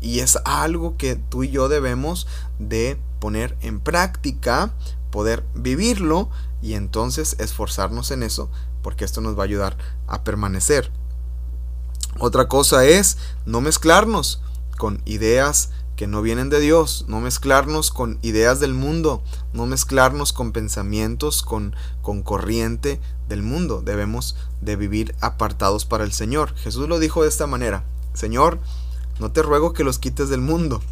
y 0.00 0.18
es 0.18 0.36
algo 0.44 0.96
que 0.96 1.14
tú 1.14 1.44
y 1.44 1.50
yo 1.50 1.68
debemos 1.68 2.26
de 2.58 2.98
poner 3.20 3.56
en 3.60 3.78
práctica 3.78 4.74
poder 5.10 5.44
vivirlo 5.54 6.28
y 6.60 6.74
entonces 6.74 7.36
esforzarnos 7.38 8.10
en 8.10 8.24
eso 8.24 8.50
porque 8.82 9.04
esto 9.04 9.20
nos 9.20 9.38
va 9.38 9.42
a 9.42 9.46
ayudar 9.46 9.76
a 10.08 10.24
permanecer. 10.24 10.90
Otra 12.18 12.48
cosa 12.48 12.84
es 12.84 13.16
no 13.46 13.60
mezclarnos 13.60 14.42
con 14.76 15.00
ideas 15.04 15.70
que 15.96 16.06
no 16.06 16.22
vienen 16.22 16.50
de 16.50 16.60
Dios, 16.60 17.04
no 17.08 17.20
mezclarnos 17.20 17.90
con 17.90 18.18
ideas 18.22 18.60
del 18.60 18.74
mundo, 18.74 19.22
no 19.52 19.66
mezclarnos 19.66 20.32
con 20.32 20.52
pensamientos, 20.52 21.42
con, 21.42 21.74
con 22.02 22.22
corriente 22.22 23.00
del 23.28 23.42
mundo. 23.42 23.82
Debemos 23.84 24.36
de 24.60 24.76
vivir 24.76 25.14
apartados 25.20 25.84
para 25.84 26.04
el 26.04 26.12
Señor. 26.12 26.54
Jesús 26.56 26.88
lo 26.88 26.98
dijo 26.98 27.22
de 27.22 27.28
esta 27.28 27.46
manera, 27.46 27.84
Señor, 28.12 28.58
no 29.20 29.30
te 29.30 29.42
ruego 29.42 29.72
que 29.72 29.84
los 29.84 29.98
quites 29.98 30.28
del 30.28 30.40
mundo, 30.40 30.82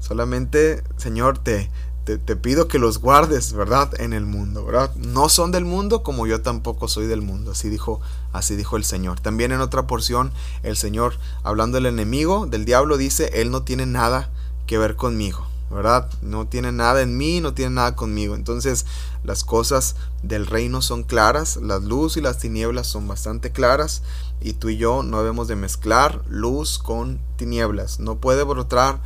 solamente, 0.00 0.82
Señor, 0.96 1.38
te, 1.38 1.70
te, 2.04 2.36
pido 2.36 2.66
que 2.66 2.78
los 2.78 2.98
guardes, 2.98 3.52
¿verdad? 3.52 3.92
En 4.00 4.12
el 4.12 4.26
mundo, 4.26 4.64
¿verdad? 4.64 4.94
No 4.96 5.28
son 5.28 5.52
del 5.52 5.64
mundo 5.64 6.02
como 6.02 6.26
yo 6.26 6.42
tampoco 6.42 6.88
soy 6.88 7.06
del 7.06 7.22
mundo, 7.22 7.52
así 7.52 7.68
dijo, 7.68 8.00
así 8.32 8.56
dijo 8.56 8.76
el 8.76 8.84
Señor. 8.84 9.20
También 9.20 9.52
en 9.52 9.60
otra 9.60 9.86
porción, 9.86 10.32
el 10.62 10.76
Señor, 10.76 11.14
hablando 11.44 11.76
del 11.76 11.86
enemigo, 11.86 12.46
del 12.46 12.64
diablo, 12.64 12.96
dice, 12.96 13.30
Él 13.34 13.50
no 13.50 13.62
tiene 13.62 13.86
nada 13.86 14.30
que 14.70 14.78
ver 14.78 14.94
conmigo, 14.94 15.44
¿verdad? 15.68 16.08
No 16.22 16.46
tiene 16.46 16.70
nada 16.70 17.02
en 17.02 17.16
mí, 17.16 17.40
no 17.40 17.54
tiene 17.54 17.74
nada 17.74 17.96
conmigo. 17.96 18.36
Entonces, 18.36 18.86
las 19.24 19.42
cosas 19.42 19.96
del 20.22 20.46
reino 20.46 20.80
son 20.80 21.02
claras, 21.02 21.56
las 21.56 21.82
luz 21.82 22.16
y 22.16 22.20
las 22.20 22.38
tinieblas 22.38 22.86
son 22.86 23.08
bastante 23.08 23.50
claras, 23.50 24.04
y 24.40 24.52
tú 24.52 24.68
y 24.68 24.76
yo 24.76 25.02
no 25.02 25.18
debemos 25.18 25.48
de 25.48 25.56
mezclar 25.56 26.22
luz 26.28 26.78
con 26.78 27.18
tinieblas. 27.34 27.98
No 27.98 28.18
puede 28.18 28.44
brotar 28.44 29.00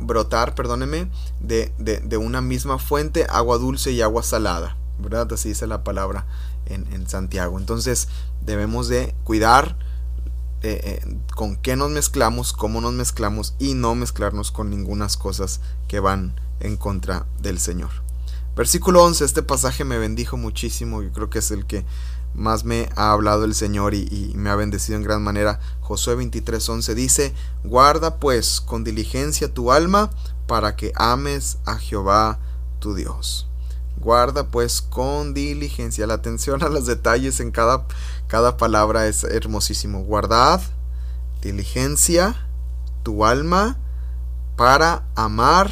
brotar, 0.00 0.54
perdóneme, 0.54 1.08
de, 1.40 1.72
de, 1.78 2.16
una 2.18 2.42
misma 2.42 2.78
fuente, 2.78 3.26
agua 3.30 3.56
dulce 3.56 3.92
y 3.92 4.02
agua 4.02 4.22
salada, 4.22 4.76
¿verdad? 4.98 5.32
Así 5.32 5.48
dice 5.48 5.66
la 5.66 5.82
palabra 5.82 6.26
en, 6.66 7.08
Santiago. 7.08 7.58
Entonces 7.58 8.08
debemos 8.44 8.88
de 8.88 9.14
cuidar 9.24 9.78
eh, 10.62 11.00
eh, 11.02 11.16
con 11.34 11.56
qué 11.56 11.76
nos 11.76 11.90
mezclamos, 11.90 12.52
cómo 12.52 12.80
nos 12.80 12.92
mezclamos 12.92 13.54
y 13.58 13.74
no 13.74 13.94
mezclarnos 13.94 14.50
con 14.50 14.70
ninguna 14.70 15.08
cosas 15.18 15.60
que 15.88 16.00
van 16.00 16.38
en 16.60 16.76
contra 16.76 17.26
del 17.40 17.58
Señor. 17.58 17.90
Versículo 18.56 19.02
11, 19.04 19.24
este 19.24 19.42
pasaje 19.42 19.84
me 19.84 19.98
bendijo 19.98 20.36
muchísimo, 20.36 21.02
yo 21.02 21.12
creo 21.12 21.30
que 21.30 21.38
es 21.38 21.50
el 21.50 21.66
que 21.66 21.84
más 22.34 22.64
me 22.64 22.88
ha 22.96 23.12
hablado 23.12 23.44
el 23.44 23.54
Señor 23.54 23.94
y, 23.94 24.32
me 24.36 24.50
ha 24.50 24.56
bendecido 24.56 24.96
en 24.96 25.04
gran 25.04 25.22
manera. 25.22 25.60
Josué 25.80 26.16
23:11 26.16 26.94
dice, 26.94 27.34
guarda 27.64 28.16
pues 28.16 28.60
con 28.60 28.84
diligencia 28.84 29.52
tu 29.52 29.72
alma 29.72 30.10
para 30.46 30.76
que 30.76 30.92
ames 30.94 31.58
a 31.64 31.78
Jehová 31.78 32.38
tu 32.78 32.94
Dios. 32.94 33.49
Guarda 33.98 34.48
pues 34.48 34.80
con 34.80 35.34
diligencia. 35.34 36.06
La 36.06 36.14
atención 36.14 36.62
a 36.62 36.68
los 36.68 36.86
detalles 36.86 37.40
en 37.40 37.50
cada, 37.50 37.86
cada 38.28 38.56
palabra 38.56 39.06
es 39.06 39.24
hermosísimo. 39.24 40.02
Guardad, 40.04 40.60
diligencia, 41.42 42.34
tu 43.02 43.24
alma 43.24 43.76
para 44.56 45.04
amar 45.14 45.70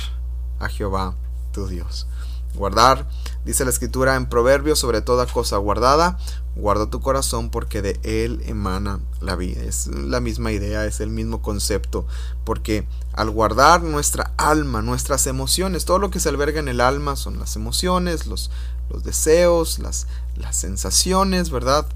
a 0.58 0.68
Jehová 0.68 1.14
tu 1.52 1.66
Dios. 1.66 2.06
Guardar 2.54 3.06
Dice 3.44 3.64
la 3.64 3.70
escritura 3.70 4.16
en 4.16 4.26
Proverbios, 4.26 4.78
sobre 4.78 5.00
toda 5.00 5.26
cosa 5.26 5.56
guardada, 5.56 6.18
guarda 6.54 6.90
tu 6.90 7.00
corazón 7.00 7.50
porque 7.50 7.82
de 7.82 7.98
él 8.02 8.42
emana 8.46 9.00
la 9.20 9.36
vida. 9.36 9.62
Es 9.62 9.86
la 9.86 10.20
misma 10.20 10.52
idea, 10.52 10.84
es 10.84 11.00
el 11.00 11.10
mismo 11.10 11.40
concepto, 11.40 12.06
porque 12.44 12.86
al 13.14 13.30
guardar 13.30 13.82
nuestra 13.82 14.32
alma, 14.36 14.82
nuestras 14.82 15.26
emociones, 15.26 15.84
todo 15.84 15.98
lo 15.98 16.10
que 16.10 16.20
se 16.20 16.28
alberga 16.28 16.60
en 16.60 16.68
el 16.68 16.80
alma 16.80 17.16
son 17.16 17.38
las 17.38 17.56
emociones, 17.56 18.26
los, 18.26 18.50
los 18.90 19.02
deseos, 19.04 19.78
las, 19.78 20.06
las 20.36 20.56
sensaciones, 20.56 21.50
¿verdad? 21.50 21.86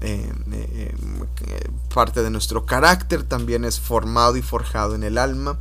Eh, 0.00 0.32
eh, 0.52 0.94
eh, 1.46 1.70
parte 1.92 2.22
de 2.22 2.30
nuestro 2.30 2.64
carácter 2.66 3.24
también 3.24 3.64
es 3.64 3.80
formado 3.80 4.36
y 4.36 4.42
forjado 4.42 4.94
en 4.94 5.02
el 5.02 5.18
alma. 5.18 5.58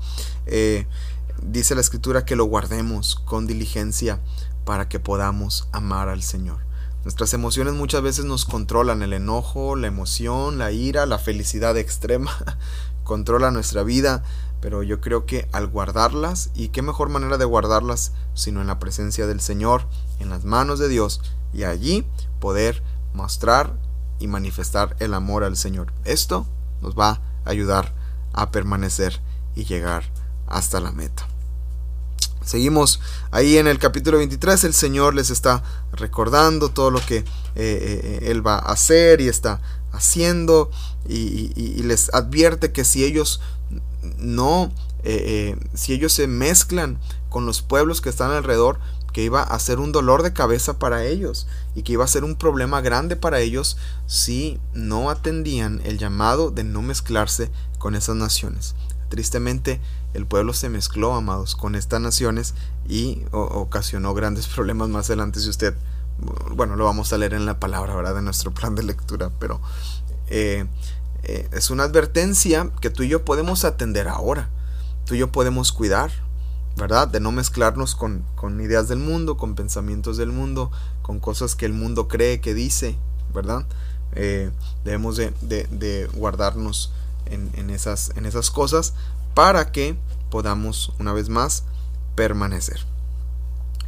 dice 1.42 1.76
la 1.76 1.82
escritura 1.82 2.26
que 2.26 2.36
lo 2.36 2.46
guardemos 2.46 3.16
con 3.16 3.48
diligencia 3.48 4.20
para 4.68 4.90
que 4.90 5.00
podamos 5.00 5.70
amar 5.72 6.10
al 6.10 6.22
Señor. 6.22 6.58
Nuestras 7.06 7.34
emociones 7.34 7.74
muchas 7.74 8.02
veces 8.02 8.26
nos 8.26 8.44
controlan, 8.44 9.02
el 9.02 9.14
enojo, 9.14 9.78
la 9.78 9.88
emoción, 9.88 10.58
la 10.58 10.74
ira, 10.74 11.06
la 11.06 11.20
felicidad 11.20 11.78
extrema, 11.78 12.32
controla 13.06 13.50
nuestra 13.50 13.84
vida, 13.84 14.26
pero 14.60 14.84
yo 14.84 15.00
creo 15.00 15.26
que 15.26 15.48
al 15.54 15.68
guardarlas, 15.68 16.50
y 16.54 16.68
qué 16.68 16.82
mejor 16.82 17.08
manera 17.08 17.38
de 17.38 17.46
guardarlas 17.46 18.12
sino 18.34 18.60
en 18.60 18.68
la 18.68 18.78
presencia 18.78 19.26
del 19.26 19.40
Señor, 19.40 19.88
en 20.20 20.30
las 20.30 20.44
manos 20.44 20.80
de 20.80 20.90
Dios, 20.90 21.22
y 21.54 21.64
allí 21.64 22.06
poder 22.42 22.84
mostrar 23.14 23.74
y 24.20 24.28
manifestar 24.28 24.98
el 25.00 25.14
amor 25.14 25.46
al 25.46 25.56
Señor. 25.56 25.94
Esto 26.04 26.46
nos 26.82 26.94
va 26.94 27.22
a 27.46 27.50
ayudar 27.52 27.94
a 28.34 28.52
permanecer 28.52 29.22
y 29.56 29.64
llegar 29.64 30.04
hasta 30.46 30.82
la 30.82 30.92
meta. 30.92 31.26
Seguimos 32.48 33.02
ahí 33.30 33.58
en 33.58 33.68
el 33.68 33.78
capítulo 33.78 34.20
23, 34.20 34.64
el 34.64 34.74
Señor 34.74 35.14
les 35.14 35.32
está 35.32 35.64
recordando 35.92 36.70
todo 36.70 36.92
lo 36.92 37.06
que 37.06 37.18
eh, 37.18 37.26
eh, 37.56 38.20
Él 38.22 38.46
va 38.46 38.56
a 38.56 38.72
hacer 38.72 39.20
y 39.20 39.28
está 39.28 39.60
haciendo 39.92 40.72
y, 41.10 41.84
les 41.84 42.14
advierte 42.14 42.72
que 42.72 42.86
si 42.86 43.04
ellos 43.04 43.42
no, 44.18 44.72
eh, 45.04 45.58
si 45.74 45.92
ellos 45.92 46.14
se 46.14 46.28
mezclan 46.28 47.00
con 47.28 47.46
los 47.46 47.62
pueblos 47.62 48.00
que 48.00 48.08
están 48.08 48.32
alrededor, 48.32 48.80
que 49.12 49.24
iba 49.24 49.44
a 49.44 49.60
ser 49.60 49.80
un 49.80 49.92
dolor 49.92 50.24
de 50.24 50.32
cabeza 50.32 50.80
para 50.80 51.04
ellos 51.04 51.48
y 51.76 51.84
que 51.84 51.94
iba 51.94 52.06
a 52.06 52.08
ser 52.08 52.24
un 52.24 52.38
problema 52.38 52.80
grande 52.80 53.18
para 53.18 53.42
ellos 53.42 53.76
si 54.06 54.58
no 54.74 55.10
atendían 55.10 55.82
el 55.84 55.98
llamado 55.98 56.50
de 56.50 56.64
no 56.64 56.82
mezclarse 56.82 57.52
con 57.78 57.94
esas 57.94 58.16
naciones. 58.16 58.74
Tristemente, 59.10 59.82
el 60.18 60.26
pueblo 60.26 60.54
se 60.54 60.68
mezcló, 60.68 61.14
amados, 61.14 61.56
con 61.56 61.76
estas 61.76 62.02
naciones 62.02 62.56
y 62.90 63.22
ocasionó 63.32 64.16
grandes 64.16 64.48
problemas 64.56 64.90
más 64.90 65.06
adelante 65.10 65.40
si 65.40 65.48
usted, 65.48 65.76
bueno, 66.56 66.76
lo 66.76 66.86
vamos 66.86 67.14
a 67.14 67.20
leer 67.20 67.36
en 67.36 67.46
la 67.46 67.60
palabra, 67.60 67.96
¿verdad? 67.96 68.16
De 68.16 68.24
nuestro 68.24 68.52
plan 68.52 68.74
de 68.74 68.82
lectura, 68.82 69.30
pero 69.40 69.62
eh, 70.28 70.66
eh, 71.24 71.48
es 71.52 71.70
una 71.70 71.84
advertencia 71.84 72.72
que 72.82 72.90
tú 72.90 73.04
y 73.04 73.10
yo 73.10 73.24
podemos 73.26 73.64
atender 73.64 74.08
ahora. 74.08 74.50
Tú 75.06 75.14
y 75.14 75.20
yo 75.20 75.32
podemos 75.32 75.72
cuidar, 75.72 76.12
¿verdad? 76.78 77.08
De 77.08 77.20
no 77.20 77.32
mezclarnos 77.32 77.96
con, 77.96 78.24
ideas 78.60 78.88
del 78.88 79.00
mundo, 79.00 79.38
con 79.38 79.54
pensamientos 79.54 80.18
del 80.18 80.32
mundo, 80.32 80.72
con 81.04 81.20
cosas 81.20 81.56
que 81.56 81.68
el 81.68 81.74
mundo 81.74 82.08
cree 82.08 82.42
que 82.42 82.56
dice, 82.56 82.96
¿verdad? 83.36 83.68
Eh, 84.14 84.50
debemos 84.84 85.18
de 85.18 86.10
guardarnos 86.16 86.92
en, 87.32 87.70
esas, 87.70 88.12
en 88.16 88.26
esas 88.26 88.52
cosas 88.52 88.94
para 89.38 89.72
que 89.72 89.96
podamos 90.32 90.92
una 90.98 91.14
vez 91.14 91.30
más 91.30 91.64
permanecer. 92.16 92.80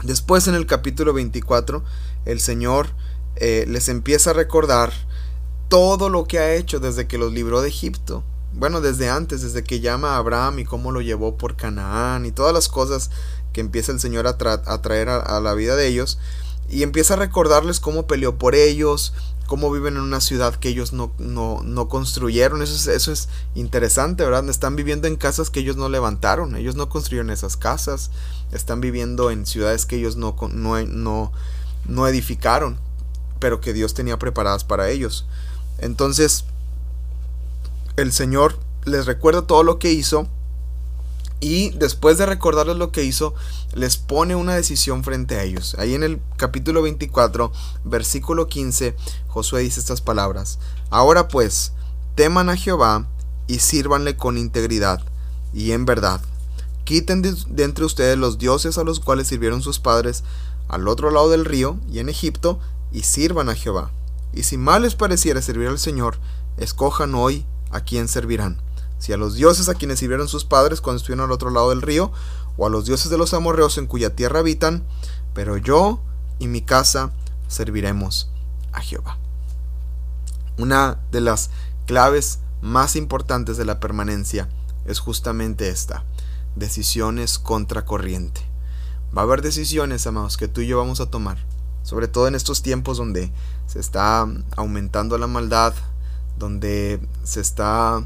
Después 0.03 0.47
en 0.47 0.53
el 0.53 0.67
capítulo 0.67 1.11
24, 1.11 1.83
el 2.25 2.39
Señor 2.39 2.89
eh, 3.35 3.65
les 3.67 3.89
empieza 3.89 4.29
a 4.29 4.33
recordar 4.33 4.93
todo 5.67 6.07
lo 6.09 6.25
que 6.25 6.37
ha 6.37 6.53
hecho 6.53 6.79
desde 6.79 7.07
que 7.07 7.17
los 7.17 7.33
libró 7.33 7.61
de 7.61 7.69
Egipto. 7.69 8.23
Bueno, 8.53 8.79
desde 8.79 9.09
antes, 9.09 9.41
desde 9.41 9.63
que 9.63 9.79
llama 9.79 10.13
a 10.13 10.17
Abraham 10.17 10.59
y 10.59 10.65
cómo 10.65 10.91
lo 10.91 11.01
llevó 11.01 11.35
por 11.35 11.55
Canaán 11.55 12.27
y 12.27 12.31
todas 12.31 12.53
las 12.53 12.69
cosas 12.69 13.09
que 13.51 13.61
empieza 13.61 13.91
el 13.91 13.99
Señor 13.99 14.27
a, 14.27 14.37
traer 14.37 15.09
a, 15.09 15.39
la 15.39 15.53
vida 15.55 15.75
de 15.75 15.87
ellos. 15.87 16.19
Y 16.69 16.83
empieza 16.83 17.15
a 17.15 17.17
recordarles 17.17 17.79
cómo 17.79 18.05
peleó 18.05 18.37
por 18.37 18.53
ellos, 18.55 19.13
cómo 19.47 19.71
viven 19.71 19.95
en 19.95 20.01
una 20.01 20.21
ciudad 20.21 20.55
que 20.55 20.69
ellos 20.69 20.93
no, 20.93 21.11
no, 21.17 21.89
construyeron. 21.89 22.61
Eso 22.61 22.75
es, 22.75 22.87
eso 22.87 23.11
es 23.11 23.29
interesante, 23.55 24.23
¿verdad? 24.23 24.47
Están 24.47 24.75
viviendo 24.75 25.07
en 25.07 25.15
casas 25.15 25.49
que 25.49 25.61
ellos 25.61 25.75
no 25.75 25.89
levantaron, 25.89 26.55
ellos 26.55 26.75
no 26.75 26.87
construyeron 26.87 27.31
esas 27.31 27.57
casas. 27.57 28.11
Están 28.51 28.81
viviendo 28.81 29.31
en 29.31 29.47
ciudades 29.47 29.87
que 29.87 29.95
ellos 29.95 30.15
no, 30.15 30.35
no, 30.51 30.79
no, 30.85 31.31
no 31.87 32.07
edificaron, 32.07 32.77
pero 33.39 33.59
que 33.59 33.73
Dios 33.73 33.95
tenía 33.95 34.19
preparadas 34.19 34.63
para 34.63 34.89
ellos. 34.89 35.25
Entonces, 35.79 36.45
el 37.95 38.11
Señor 38.11 38.59
les 38.85 39.07
recuerda 39.07 39.47
todo 39.47 39.63
lo 39.63 39.79
que 39.79 39.91
hizo 39.91 40.27
y 41.41 41.69
después 41.71 42.17
de 42.17 42.25
recordarles 42.25 42.75
lo 42.75 42.91
que 42.91 43.03
hizo, 43.03 43.33
les 43.73 43.97
pone 43.97 44.35
una 44.35 44.55
decisión 44.55 45.03
frente 45.03 45.35
a 45.35 45.43
ellos. 45.43 45.75
Ahí 45.79 45.95
en 45.95 46.03
el 46.03 46.21
capítulo 46.35 46.81
24, 46.81 47.51
versículo 47.85 48.47
15, 48.47 48.95
Josué 49.27 49.61
dice 49.61 49.79
estas 49.79 50.01
palabras. 50.01 50.59
Ahora 50.89 51.29
pues, 51.29 51.71
teman 52.15 52.49
a 52.49 52.57
Jehová 52.57 53.07
y 53.47 53.59
sírvanle 53.59 54.17
con 54.17 54.37
integridad 54.37 55.01
y 55.53 55.71
en 55.71 55.85
verdad. 55.85 56.21
Quiten 56.83 57.21
de, 57.21 57.33
entre 57.63 57.85
ustedes 57.85 58.17
los 58.17 58.37
dioses 58.37 58.77
a 58.77 58.83
los 58.83 58.99
cuales 58.99 59.27
sirvieron 59.27 59.61
sus 59.61 59.79
padres 59.79 60.23
al 60.67 60.87
otro 60.87 61.09
lado 61.09 61.29
del 61.29 61.45
río 61.45 61.77
y 61.91 61.99
en 61.99 62.09
Egipto, 62.09 62.59
y 62.91 63.03
sirvan 63.03 63.49
a 63.49 63.55
Jehová. 63.55 63.91
Y 64.33 64.43
si 64.43 64.57
mal 64.57 64.81
les 64.81 64.95
pareciera 64.95 65.41
servir 65.41 65.67
al 65.67 65.79
Señor, 65.79 66.17
escojan 66.57 67.15
hoy 67.15 67.45
a 67.71 67.81
quién 67.81 68.07
servirán 68.07 68.59
si 68.99 69.13
a 69.13 69.17
los 69.17 69.35
dioses 69.35 69.69
a 69.69 69.75
quienes 69.75 69.99
sirvieron 69.99 70.27
sus 70.27 70.45
padres 70.45 70.81
cuando 70.81 70.97
estuvieron 70.97 71.25
al 71.25 71.31
otro 71.31 71.49
lado 71.49 71.69
del 71.69 71.81
río, 71.81 72.11
o 72.57 72.67
a 72.67 72.69
los 72.69 72.85
dioses 72.85 73.09
de 73.09 73.17
los 73.17 73.33
amorreos 73.33 73.77
en 73.77 73.87
cuya 73.87 74.15
tierra 74.15 74.39
habitan, 74.39 74.83
pero 75.33 75.57
yo 75.57 76.01
y 76.37 76.47
mi 76.47 76.61
casa 76.61 77.11
serviremos 77.47 78.29
a 78.73 78.81
Jehová. 78.81 79.17
Una 80.57 80.99
de 81.11 81.21
las 81.21 81.49
claves 81.85 82.39
más 82.61 82.95
importantes 82.95 83.55
de 83.57 83.65
la 83.65 83.79
permanencia 83.79 84.49
es 84.85 84.99
justamente 84.99 85.69
esta, 85.69 86.03
decisiones 86.55 87.39
contracorriente. 87.39 88.41
Va 89.17 89.21
a 89.21 89.25
haber 89.25 89.41
decisiones, 89.41 90.05
amados, 90.05 90.37
que 90.37 90.47
tú 90.47 90.61
y 90.61 90.67
yo 90.67 90.77
vamos 90.77 90.99
a 90.99 91.09
tomar, 91.09 91.37
sobre 91.83 92.07
todo 92.07 92.27
en 92.27 92.35
estos 92.35 92.61
tiempos 92.61 92.97
donde 92.97 93.31
se 93.67 93.79
está 93.79 94.27
aumentando 94.55 95.17
la 95.17 95.27
maldad, 95.27 95.73
donde 96.37 96.99
se 97.23 97.41
está 97.41 98.05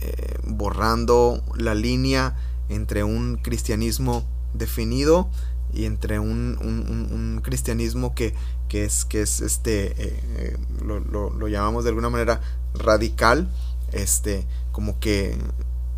eh, 0.00 0.38
borrando 0.44 1.42
la 1.56 1.74
línea 1.74 2.36
entre 2.68 3.04
un 3.04 3.36
cristianismo 3.36 4.24
definido 4.54 5.28
y 5.72 5.86
entre 5.86 6.18
un, 6.18 7.40
cristianismo 7.42 8.14
que, 8.14 8.34
que, 8.68 8.84
es, 8.84 9.04
que 9.04 9.22
es 9.22 9.40
este, 9.40 9.86
eh, 10.02 10.20
eh, 10.36 10.56
lo, 10.82 11.48
llamamos 11.48 11.84
de 11.84 11.90
alguna 11.90 12.10
manera 12.10 12.40
radical, 12.74 13.48
este, 13.92 14.46
como 14.72 14.98
que 15.00 15.36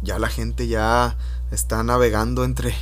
ya 0.03 0.19
la 0.19 0.29
gente 0.29 0.67
ya 0.67 1.17
está 1.51 1.83
navegando 1.83 2.45
entre, 2.45 2.75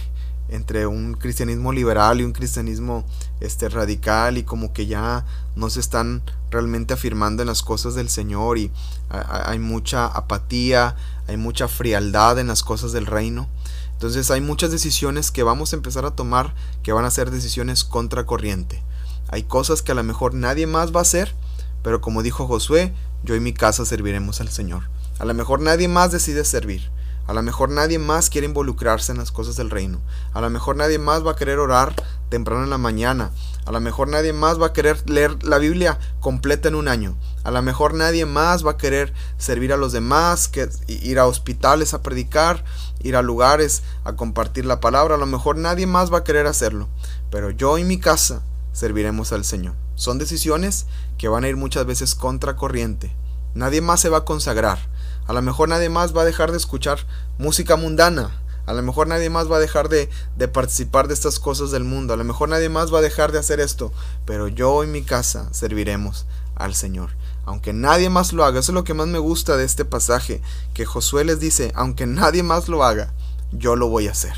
entre 0.54 0.86
un 0.86 1.14
cristianismo 1.14 1.72
liberal 1.72 2.20
y 2.20 2.24
un 2.24 2.32
cristianismo 2.32 3.04
este, 3.40 3.68
radical 3.68 4.38
y 4.38 4.44
como 4.44 4.72
que 4.72 4.86
ya 4.86 5.24
no 5.56 5.70
se 5.70 5.80
están 5.80 6.22
realmente 6.50 6.94
afirmando 6.94 7.42
en 7.42 7.48
las 7.48 7.62
cosas 7.62 7.94
del 7.94 8.08
Señor 8.08 8.58
y 8.58 8.70
hay 9.10 9.58
mucha 9.58 10.06
apatía, 10.06 10.96
hay 11.28 11.36
mucha 11.36 11.68
frialdad 11.68 12.38
en 12.38 12.46
las 12.46 12.62
cosas 12.62 12.92
del 12.92 13.06
reino. 13.06 13.48
Entonces 13.92 14.30
hay 14.30 14.40
muchas 14.40 14.70
decisiones 14.70 15.30
que 15.30 15.42
vamos 15.42 15.72
a 15.72 15.76
empezar 15.76 16.04
a 16.04 16.12
tomar 16.12 16.54
que 16.82 16.92
van 16.92 17.04
a 17.04 17.10
ser 17.10 17.30
decisiones 17.30 17.84
contracorriente. 17.84 18.82
Hay 19.28 19.44
cosas 19.44 19.82
que 19.82 19.92
a 19.92 19.94
lo 19.94 20.04
mejor 20.04 20.34
nadie 20.34 20.66
más 20.66 20.94
va 20.94 21.00
a 21.00 21.02
hacer, 21.02 21.34
pero 21.82 22.00
como 22.00 22.22
dijo 22.22 22.46
Josué, 22.46 22.92
yo 23.22 23.34
y 23.34 23.40
mi 23.40 23.52
casa 23.52 23.84
serviremos 23.84 24.40
al 24.40 24.48
Señor. 24.48 24.82
A 25.18 25.24
lo 25.24 25.34
mejor 25.34 25.60
nadie 25.60 25.88
más 25.88 26.12
decide 26.12 26.44
servir. 26.44 26.90
A 27.26 27.32
lo 27.32 27.42
mejor 27.42 27.70
nadie 27.70 27.98
más 27.98 28.28
quiere 28.28 28.46
involucrarse 28.46 29.12
en 29.12 29.18
las 29.18 29.32
cosas 29.32 29.56
del 29.56 29.70
reino. 29.70 30.00
A 30.34 30.42
lo 30.42 30.50
mejor 30.50 30.76
nadie 30.76 30.98
más 30.98 31.26
va 31.26 31.32
a 31.32 31.37
querer 31.37 31.58
orar 31.58 31.94
temprano 32.28 32.64
en 32.64 32.70
la 32.70 32.78
mañana. 32.78 33.30
A 33.64 33.72
lo 33.72 33.80
mejor 33.80 34.08
nadie 34.08 34.34
más 34.34 34.60
va 34.60 34.66
a 34.66 34.72
querer 34.74 35.08
leer 35.08 35.42
la 35.42 35.56
Biblia 35.56 35.98
completa 36.20 36.68
en 36.68 36.74
un 36.74 36.87
año. 36.87 37.16
A 37.42 37.50
lo 37.50 37.62
mejor 37.62 37.94
nadie 37.94 38.26
más 38.26 38.66
va 38.66 38.72
a 38.72 38.76
querer 38.76 39.14
servir 39.38 39.72
a 39.72 39.78
los 39.78 39.92
demás, 39.92 40.48
que 40.48 40.68
ir 40.87 41.18
a 41.18 41.26
hospitales 41.26 41.94
a 41.94 42.02
predicar, 42.02 42.62
ir 43.02 43.16
a 43.16 43.22
lugares 43.22 43.82
a 44.04 44.16
compartir 44.16 44.66
la 44.66 44.80
palabra. 44.80 45.14
A 45.14 45.18
lo 45.18 45.26
mejor 45.26 45.56
nadie 45.56 45.87
más 45.87 46.12
va 46.12 46.18
a 46.18 46.24
querer 46.24 46.46
hacerlo. 46.46 46.88
Pero 47.30 47.50
yo 47.50 47.78
y 47.78 47.84
mi 47.84 47.98
casa 47.98 48.42
serviremos 48.72 49.32
al 49.32 49.46
Señor. 49.46 49.74
Son 49.94 50.18
decisiones 50.18 50.87
que 51.16 51.28
van 51.28 51.44
a 51.44 51.48
ir 51.48 51.56
muchas 51.56 51.87
veces 51.87 52.14
contra 52.14 52.56
corriente. 52.56 53.16
Nadie 53.54 53.80
más 53.80 54.00
se 54.00 54.08
va 54.08 54.18
a 54.18 54.24
consagrar. 54.24 54.78
A 55.26 55.32
lo 55.32 55.42
mejor 55.42 55.68
nadie 55.68 55.88
más 55.88 56.16
va 56.16 56.22
a 56.22 56.26
dejar 56.26 56.50
de 56.50 56.58
escuchar 56.58 56.98
música 57.38 57.76
mundana. 57.76 58.30
A 58.66 58.72
lo 58.72 58.82
mejor 58.82 59.08
nadie 59.08 59.28
más 59.30 59.50
va 59.50 59.56
a 59.56 59.60
dejar 59.60 59.88
de, 59.88 60.08
de, 60.37 60.48
participar 60.48 61.08
de 61.08 61.14
estas 61.14 61.38
cosas 61.38 61.70
del 61.70 61.84
mundo. 61.84 62.14
A 62.14 62.16
lo 62.16 62.24
mejor 62.24 62.48
nadie 62.48 62.68
más 62.68 62.92
va 62.92 62.98
a 62.98 63.02
dejar 63.02 63.32
de 63.32 63.38
hacer 63.38 63.60
esto. 63.60 63.92
Pero 64.24 64.48
yo 64.48 64.84
y 64.84 64.87
mi 64.87 65.02
casa 65.02 65.48
serviremos 65.52 66.26
al 66.54 66.74
Señor. 66.74 67.10
Aunque 67.44 67.72
nadie 67.72 68.08
más 68.08 68.32
lo 68.32 68.44
haga. 68.44 68.60
Eso 68.60 68.72
es 68.72 68.74
lo 68.74 68.84
que 68.84 68.94
más 68.94 69.06
me 69.06 69.18
gusta 69.18 69.56
de 69.56 69.64
este 69.64 69.84
pasaje. 69.84 70.40
Que 70.72 70.87
Josué 70.87 71.24
les 71.24 71.40
dice, 71.40 71.72
aunque 71.74 72.06
nadie 72.06 72.42
más 72.42 72.68
lo 72.68 72.84
haga, 72.84 73.12
yo 73.52 73.76
lo 73.76 73.88
voy 73.88 74.08
a 74.08 74.12
hacer. 74.12 74.34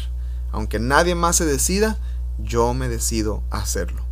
Aunque 0.51 0.79
nadie 0.79 1.15
más 1.15 1.37
se 1.37 1.45
decida, 1.45 1.99
yo 2.39 2.75
me 2.75 2.89
decido 2.89 3.43
a 3.51 3.59
hacerlo. 3.59 4.03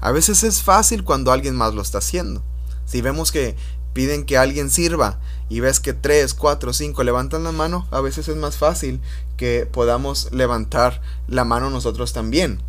A 0.00 0.12
veces 0.12 0.44
es 0.44 0.62
fácil 0.62 1.04
cuando 1.04 1.32
alguien 1.32 1.56
más 1.56 1.74
lo 1.74 1.82
está 1.82 1.98
haciendo. 1.98 2.42
Si 2.86 3.02
vemos 3.02 3.32
que 3.32 3.56
piden 3.98 4.24
que 4.24 4.38
alguien 4.38 4.70
sirva 4.70 5.18
y 5.48 5.58
ves 5.58 5.80
que 5.80 5.92
3, 5.92 6.32
4, 6.32 6.72
5 6.72 7.02
levantan 7.02 7.42
la 7.42 7.50
mano, 7.50 7.88
a 7.90 8.00
veces 8.00 8.28
es 8.28 8.36
más 8.36 8.56
fácil 8.56 9.00
que 9.36 9.66
podamos 9.66 10.30
levantar 10.30 11.02
la 11.26 11.44
mano 11.44 11.68
nosotros 11.68 12.12
también. 12.12 12.60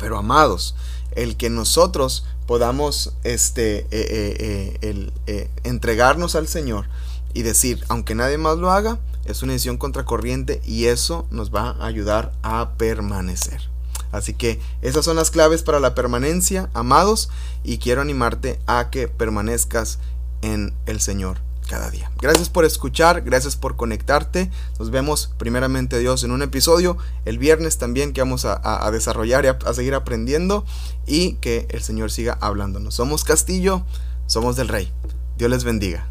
Pero 0.00 0.18
amados, 0.18 0.74
el 1.12 1.36
que 1.36 1.50
nosotros 1.50 2.24
podamos 2.48 3.12
este, 3.22 3.82
eh, 3.82 3.86
eh, 3.92 4.76
eh, 4.80 5.12
el, 5.28 5.52
entregarnos 5.62 6.34
al 6.34 6.48
Señor 6.48 6.86
y 7.32 7.42
decir, 7.42 7.84
aunque 7.86 8.16
nadie 8.16 8.36
más 8.36 8.58
lo 8.58 8.72
haga, 8.72 8.98
es 9.26 9.44
una 9.44 9.52
decisión 9.52 9.76
contracorriente 9.76 10.60
y 10.66 10.86
eso 10.86 11.28
nos 11.30 11.54
va 11.54 11.76
a 11.78 11.86
ayudar 11.86 12.32
a 12.42 12.70
permanecer. 12.76 13.70
Así 14.10 14.34
que 14.34 14.58
esas 14.82 15.04
son 15.04 15.14
las 15.14 15.30
claves 15.30 15.62
para 15.62 15.78
la 15.78 15.94
permanencia, 15.94 16.70
amados, 16.74 17.30
y 17.62 17.78
quiero 17.78 18.00
animarte 18.00 18.58
a 18.66 18.90
que 18.90 19.06
permanezcas 19.06 20.00
en 20.42 20.74
el 20.86 21.00
Señor 21.00 21.38
cada 21.68 21.90
día. 21.90 22.10
Gracias 22.20 22.48
por 22.48 22.64
escuchar, 22.64 23.22
gracias 23.22 23.56
por 23.56 23.76
conectarte. 23.76 24.50
Nos 24.78 24.90
vemos 24.90 25.32
primeramente 25.38 25.98
Dios 25.98 26.24
en 26.24 26.32
un 26.32 26.42
episodio 26.42 26.98
el 27.24 27.38
viernes 27.38 27.78
también 27.78 28.12
que 28.12 28.20
vamos 28.20 28.44
a, 28.44 28.90
desarrollar 28.90 29.44
y 29.44 29.48
a 29.48 29.74
seguir 29.74 29.94
aprendiendo 29.94 30.64
y 31.06 31.34
que 31.34 31.68
el 31.70 31.82
Señor 31.82 32.10
siga 32.10 32.36
hablándonos. 32.40 32.94
Somos 32.94 33.24
Castillo, 33.24 33.84
somos 34.26 34.56
del 34.56 34.68
Rey. 34.68 34.92
Dios 35.38 35.50
les 35.50 35.64
bendiga. 35.64 36.06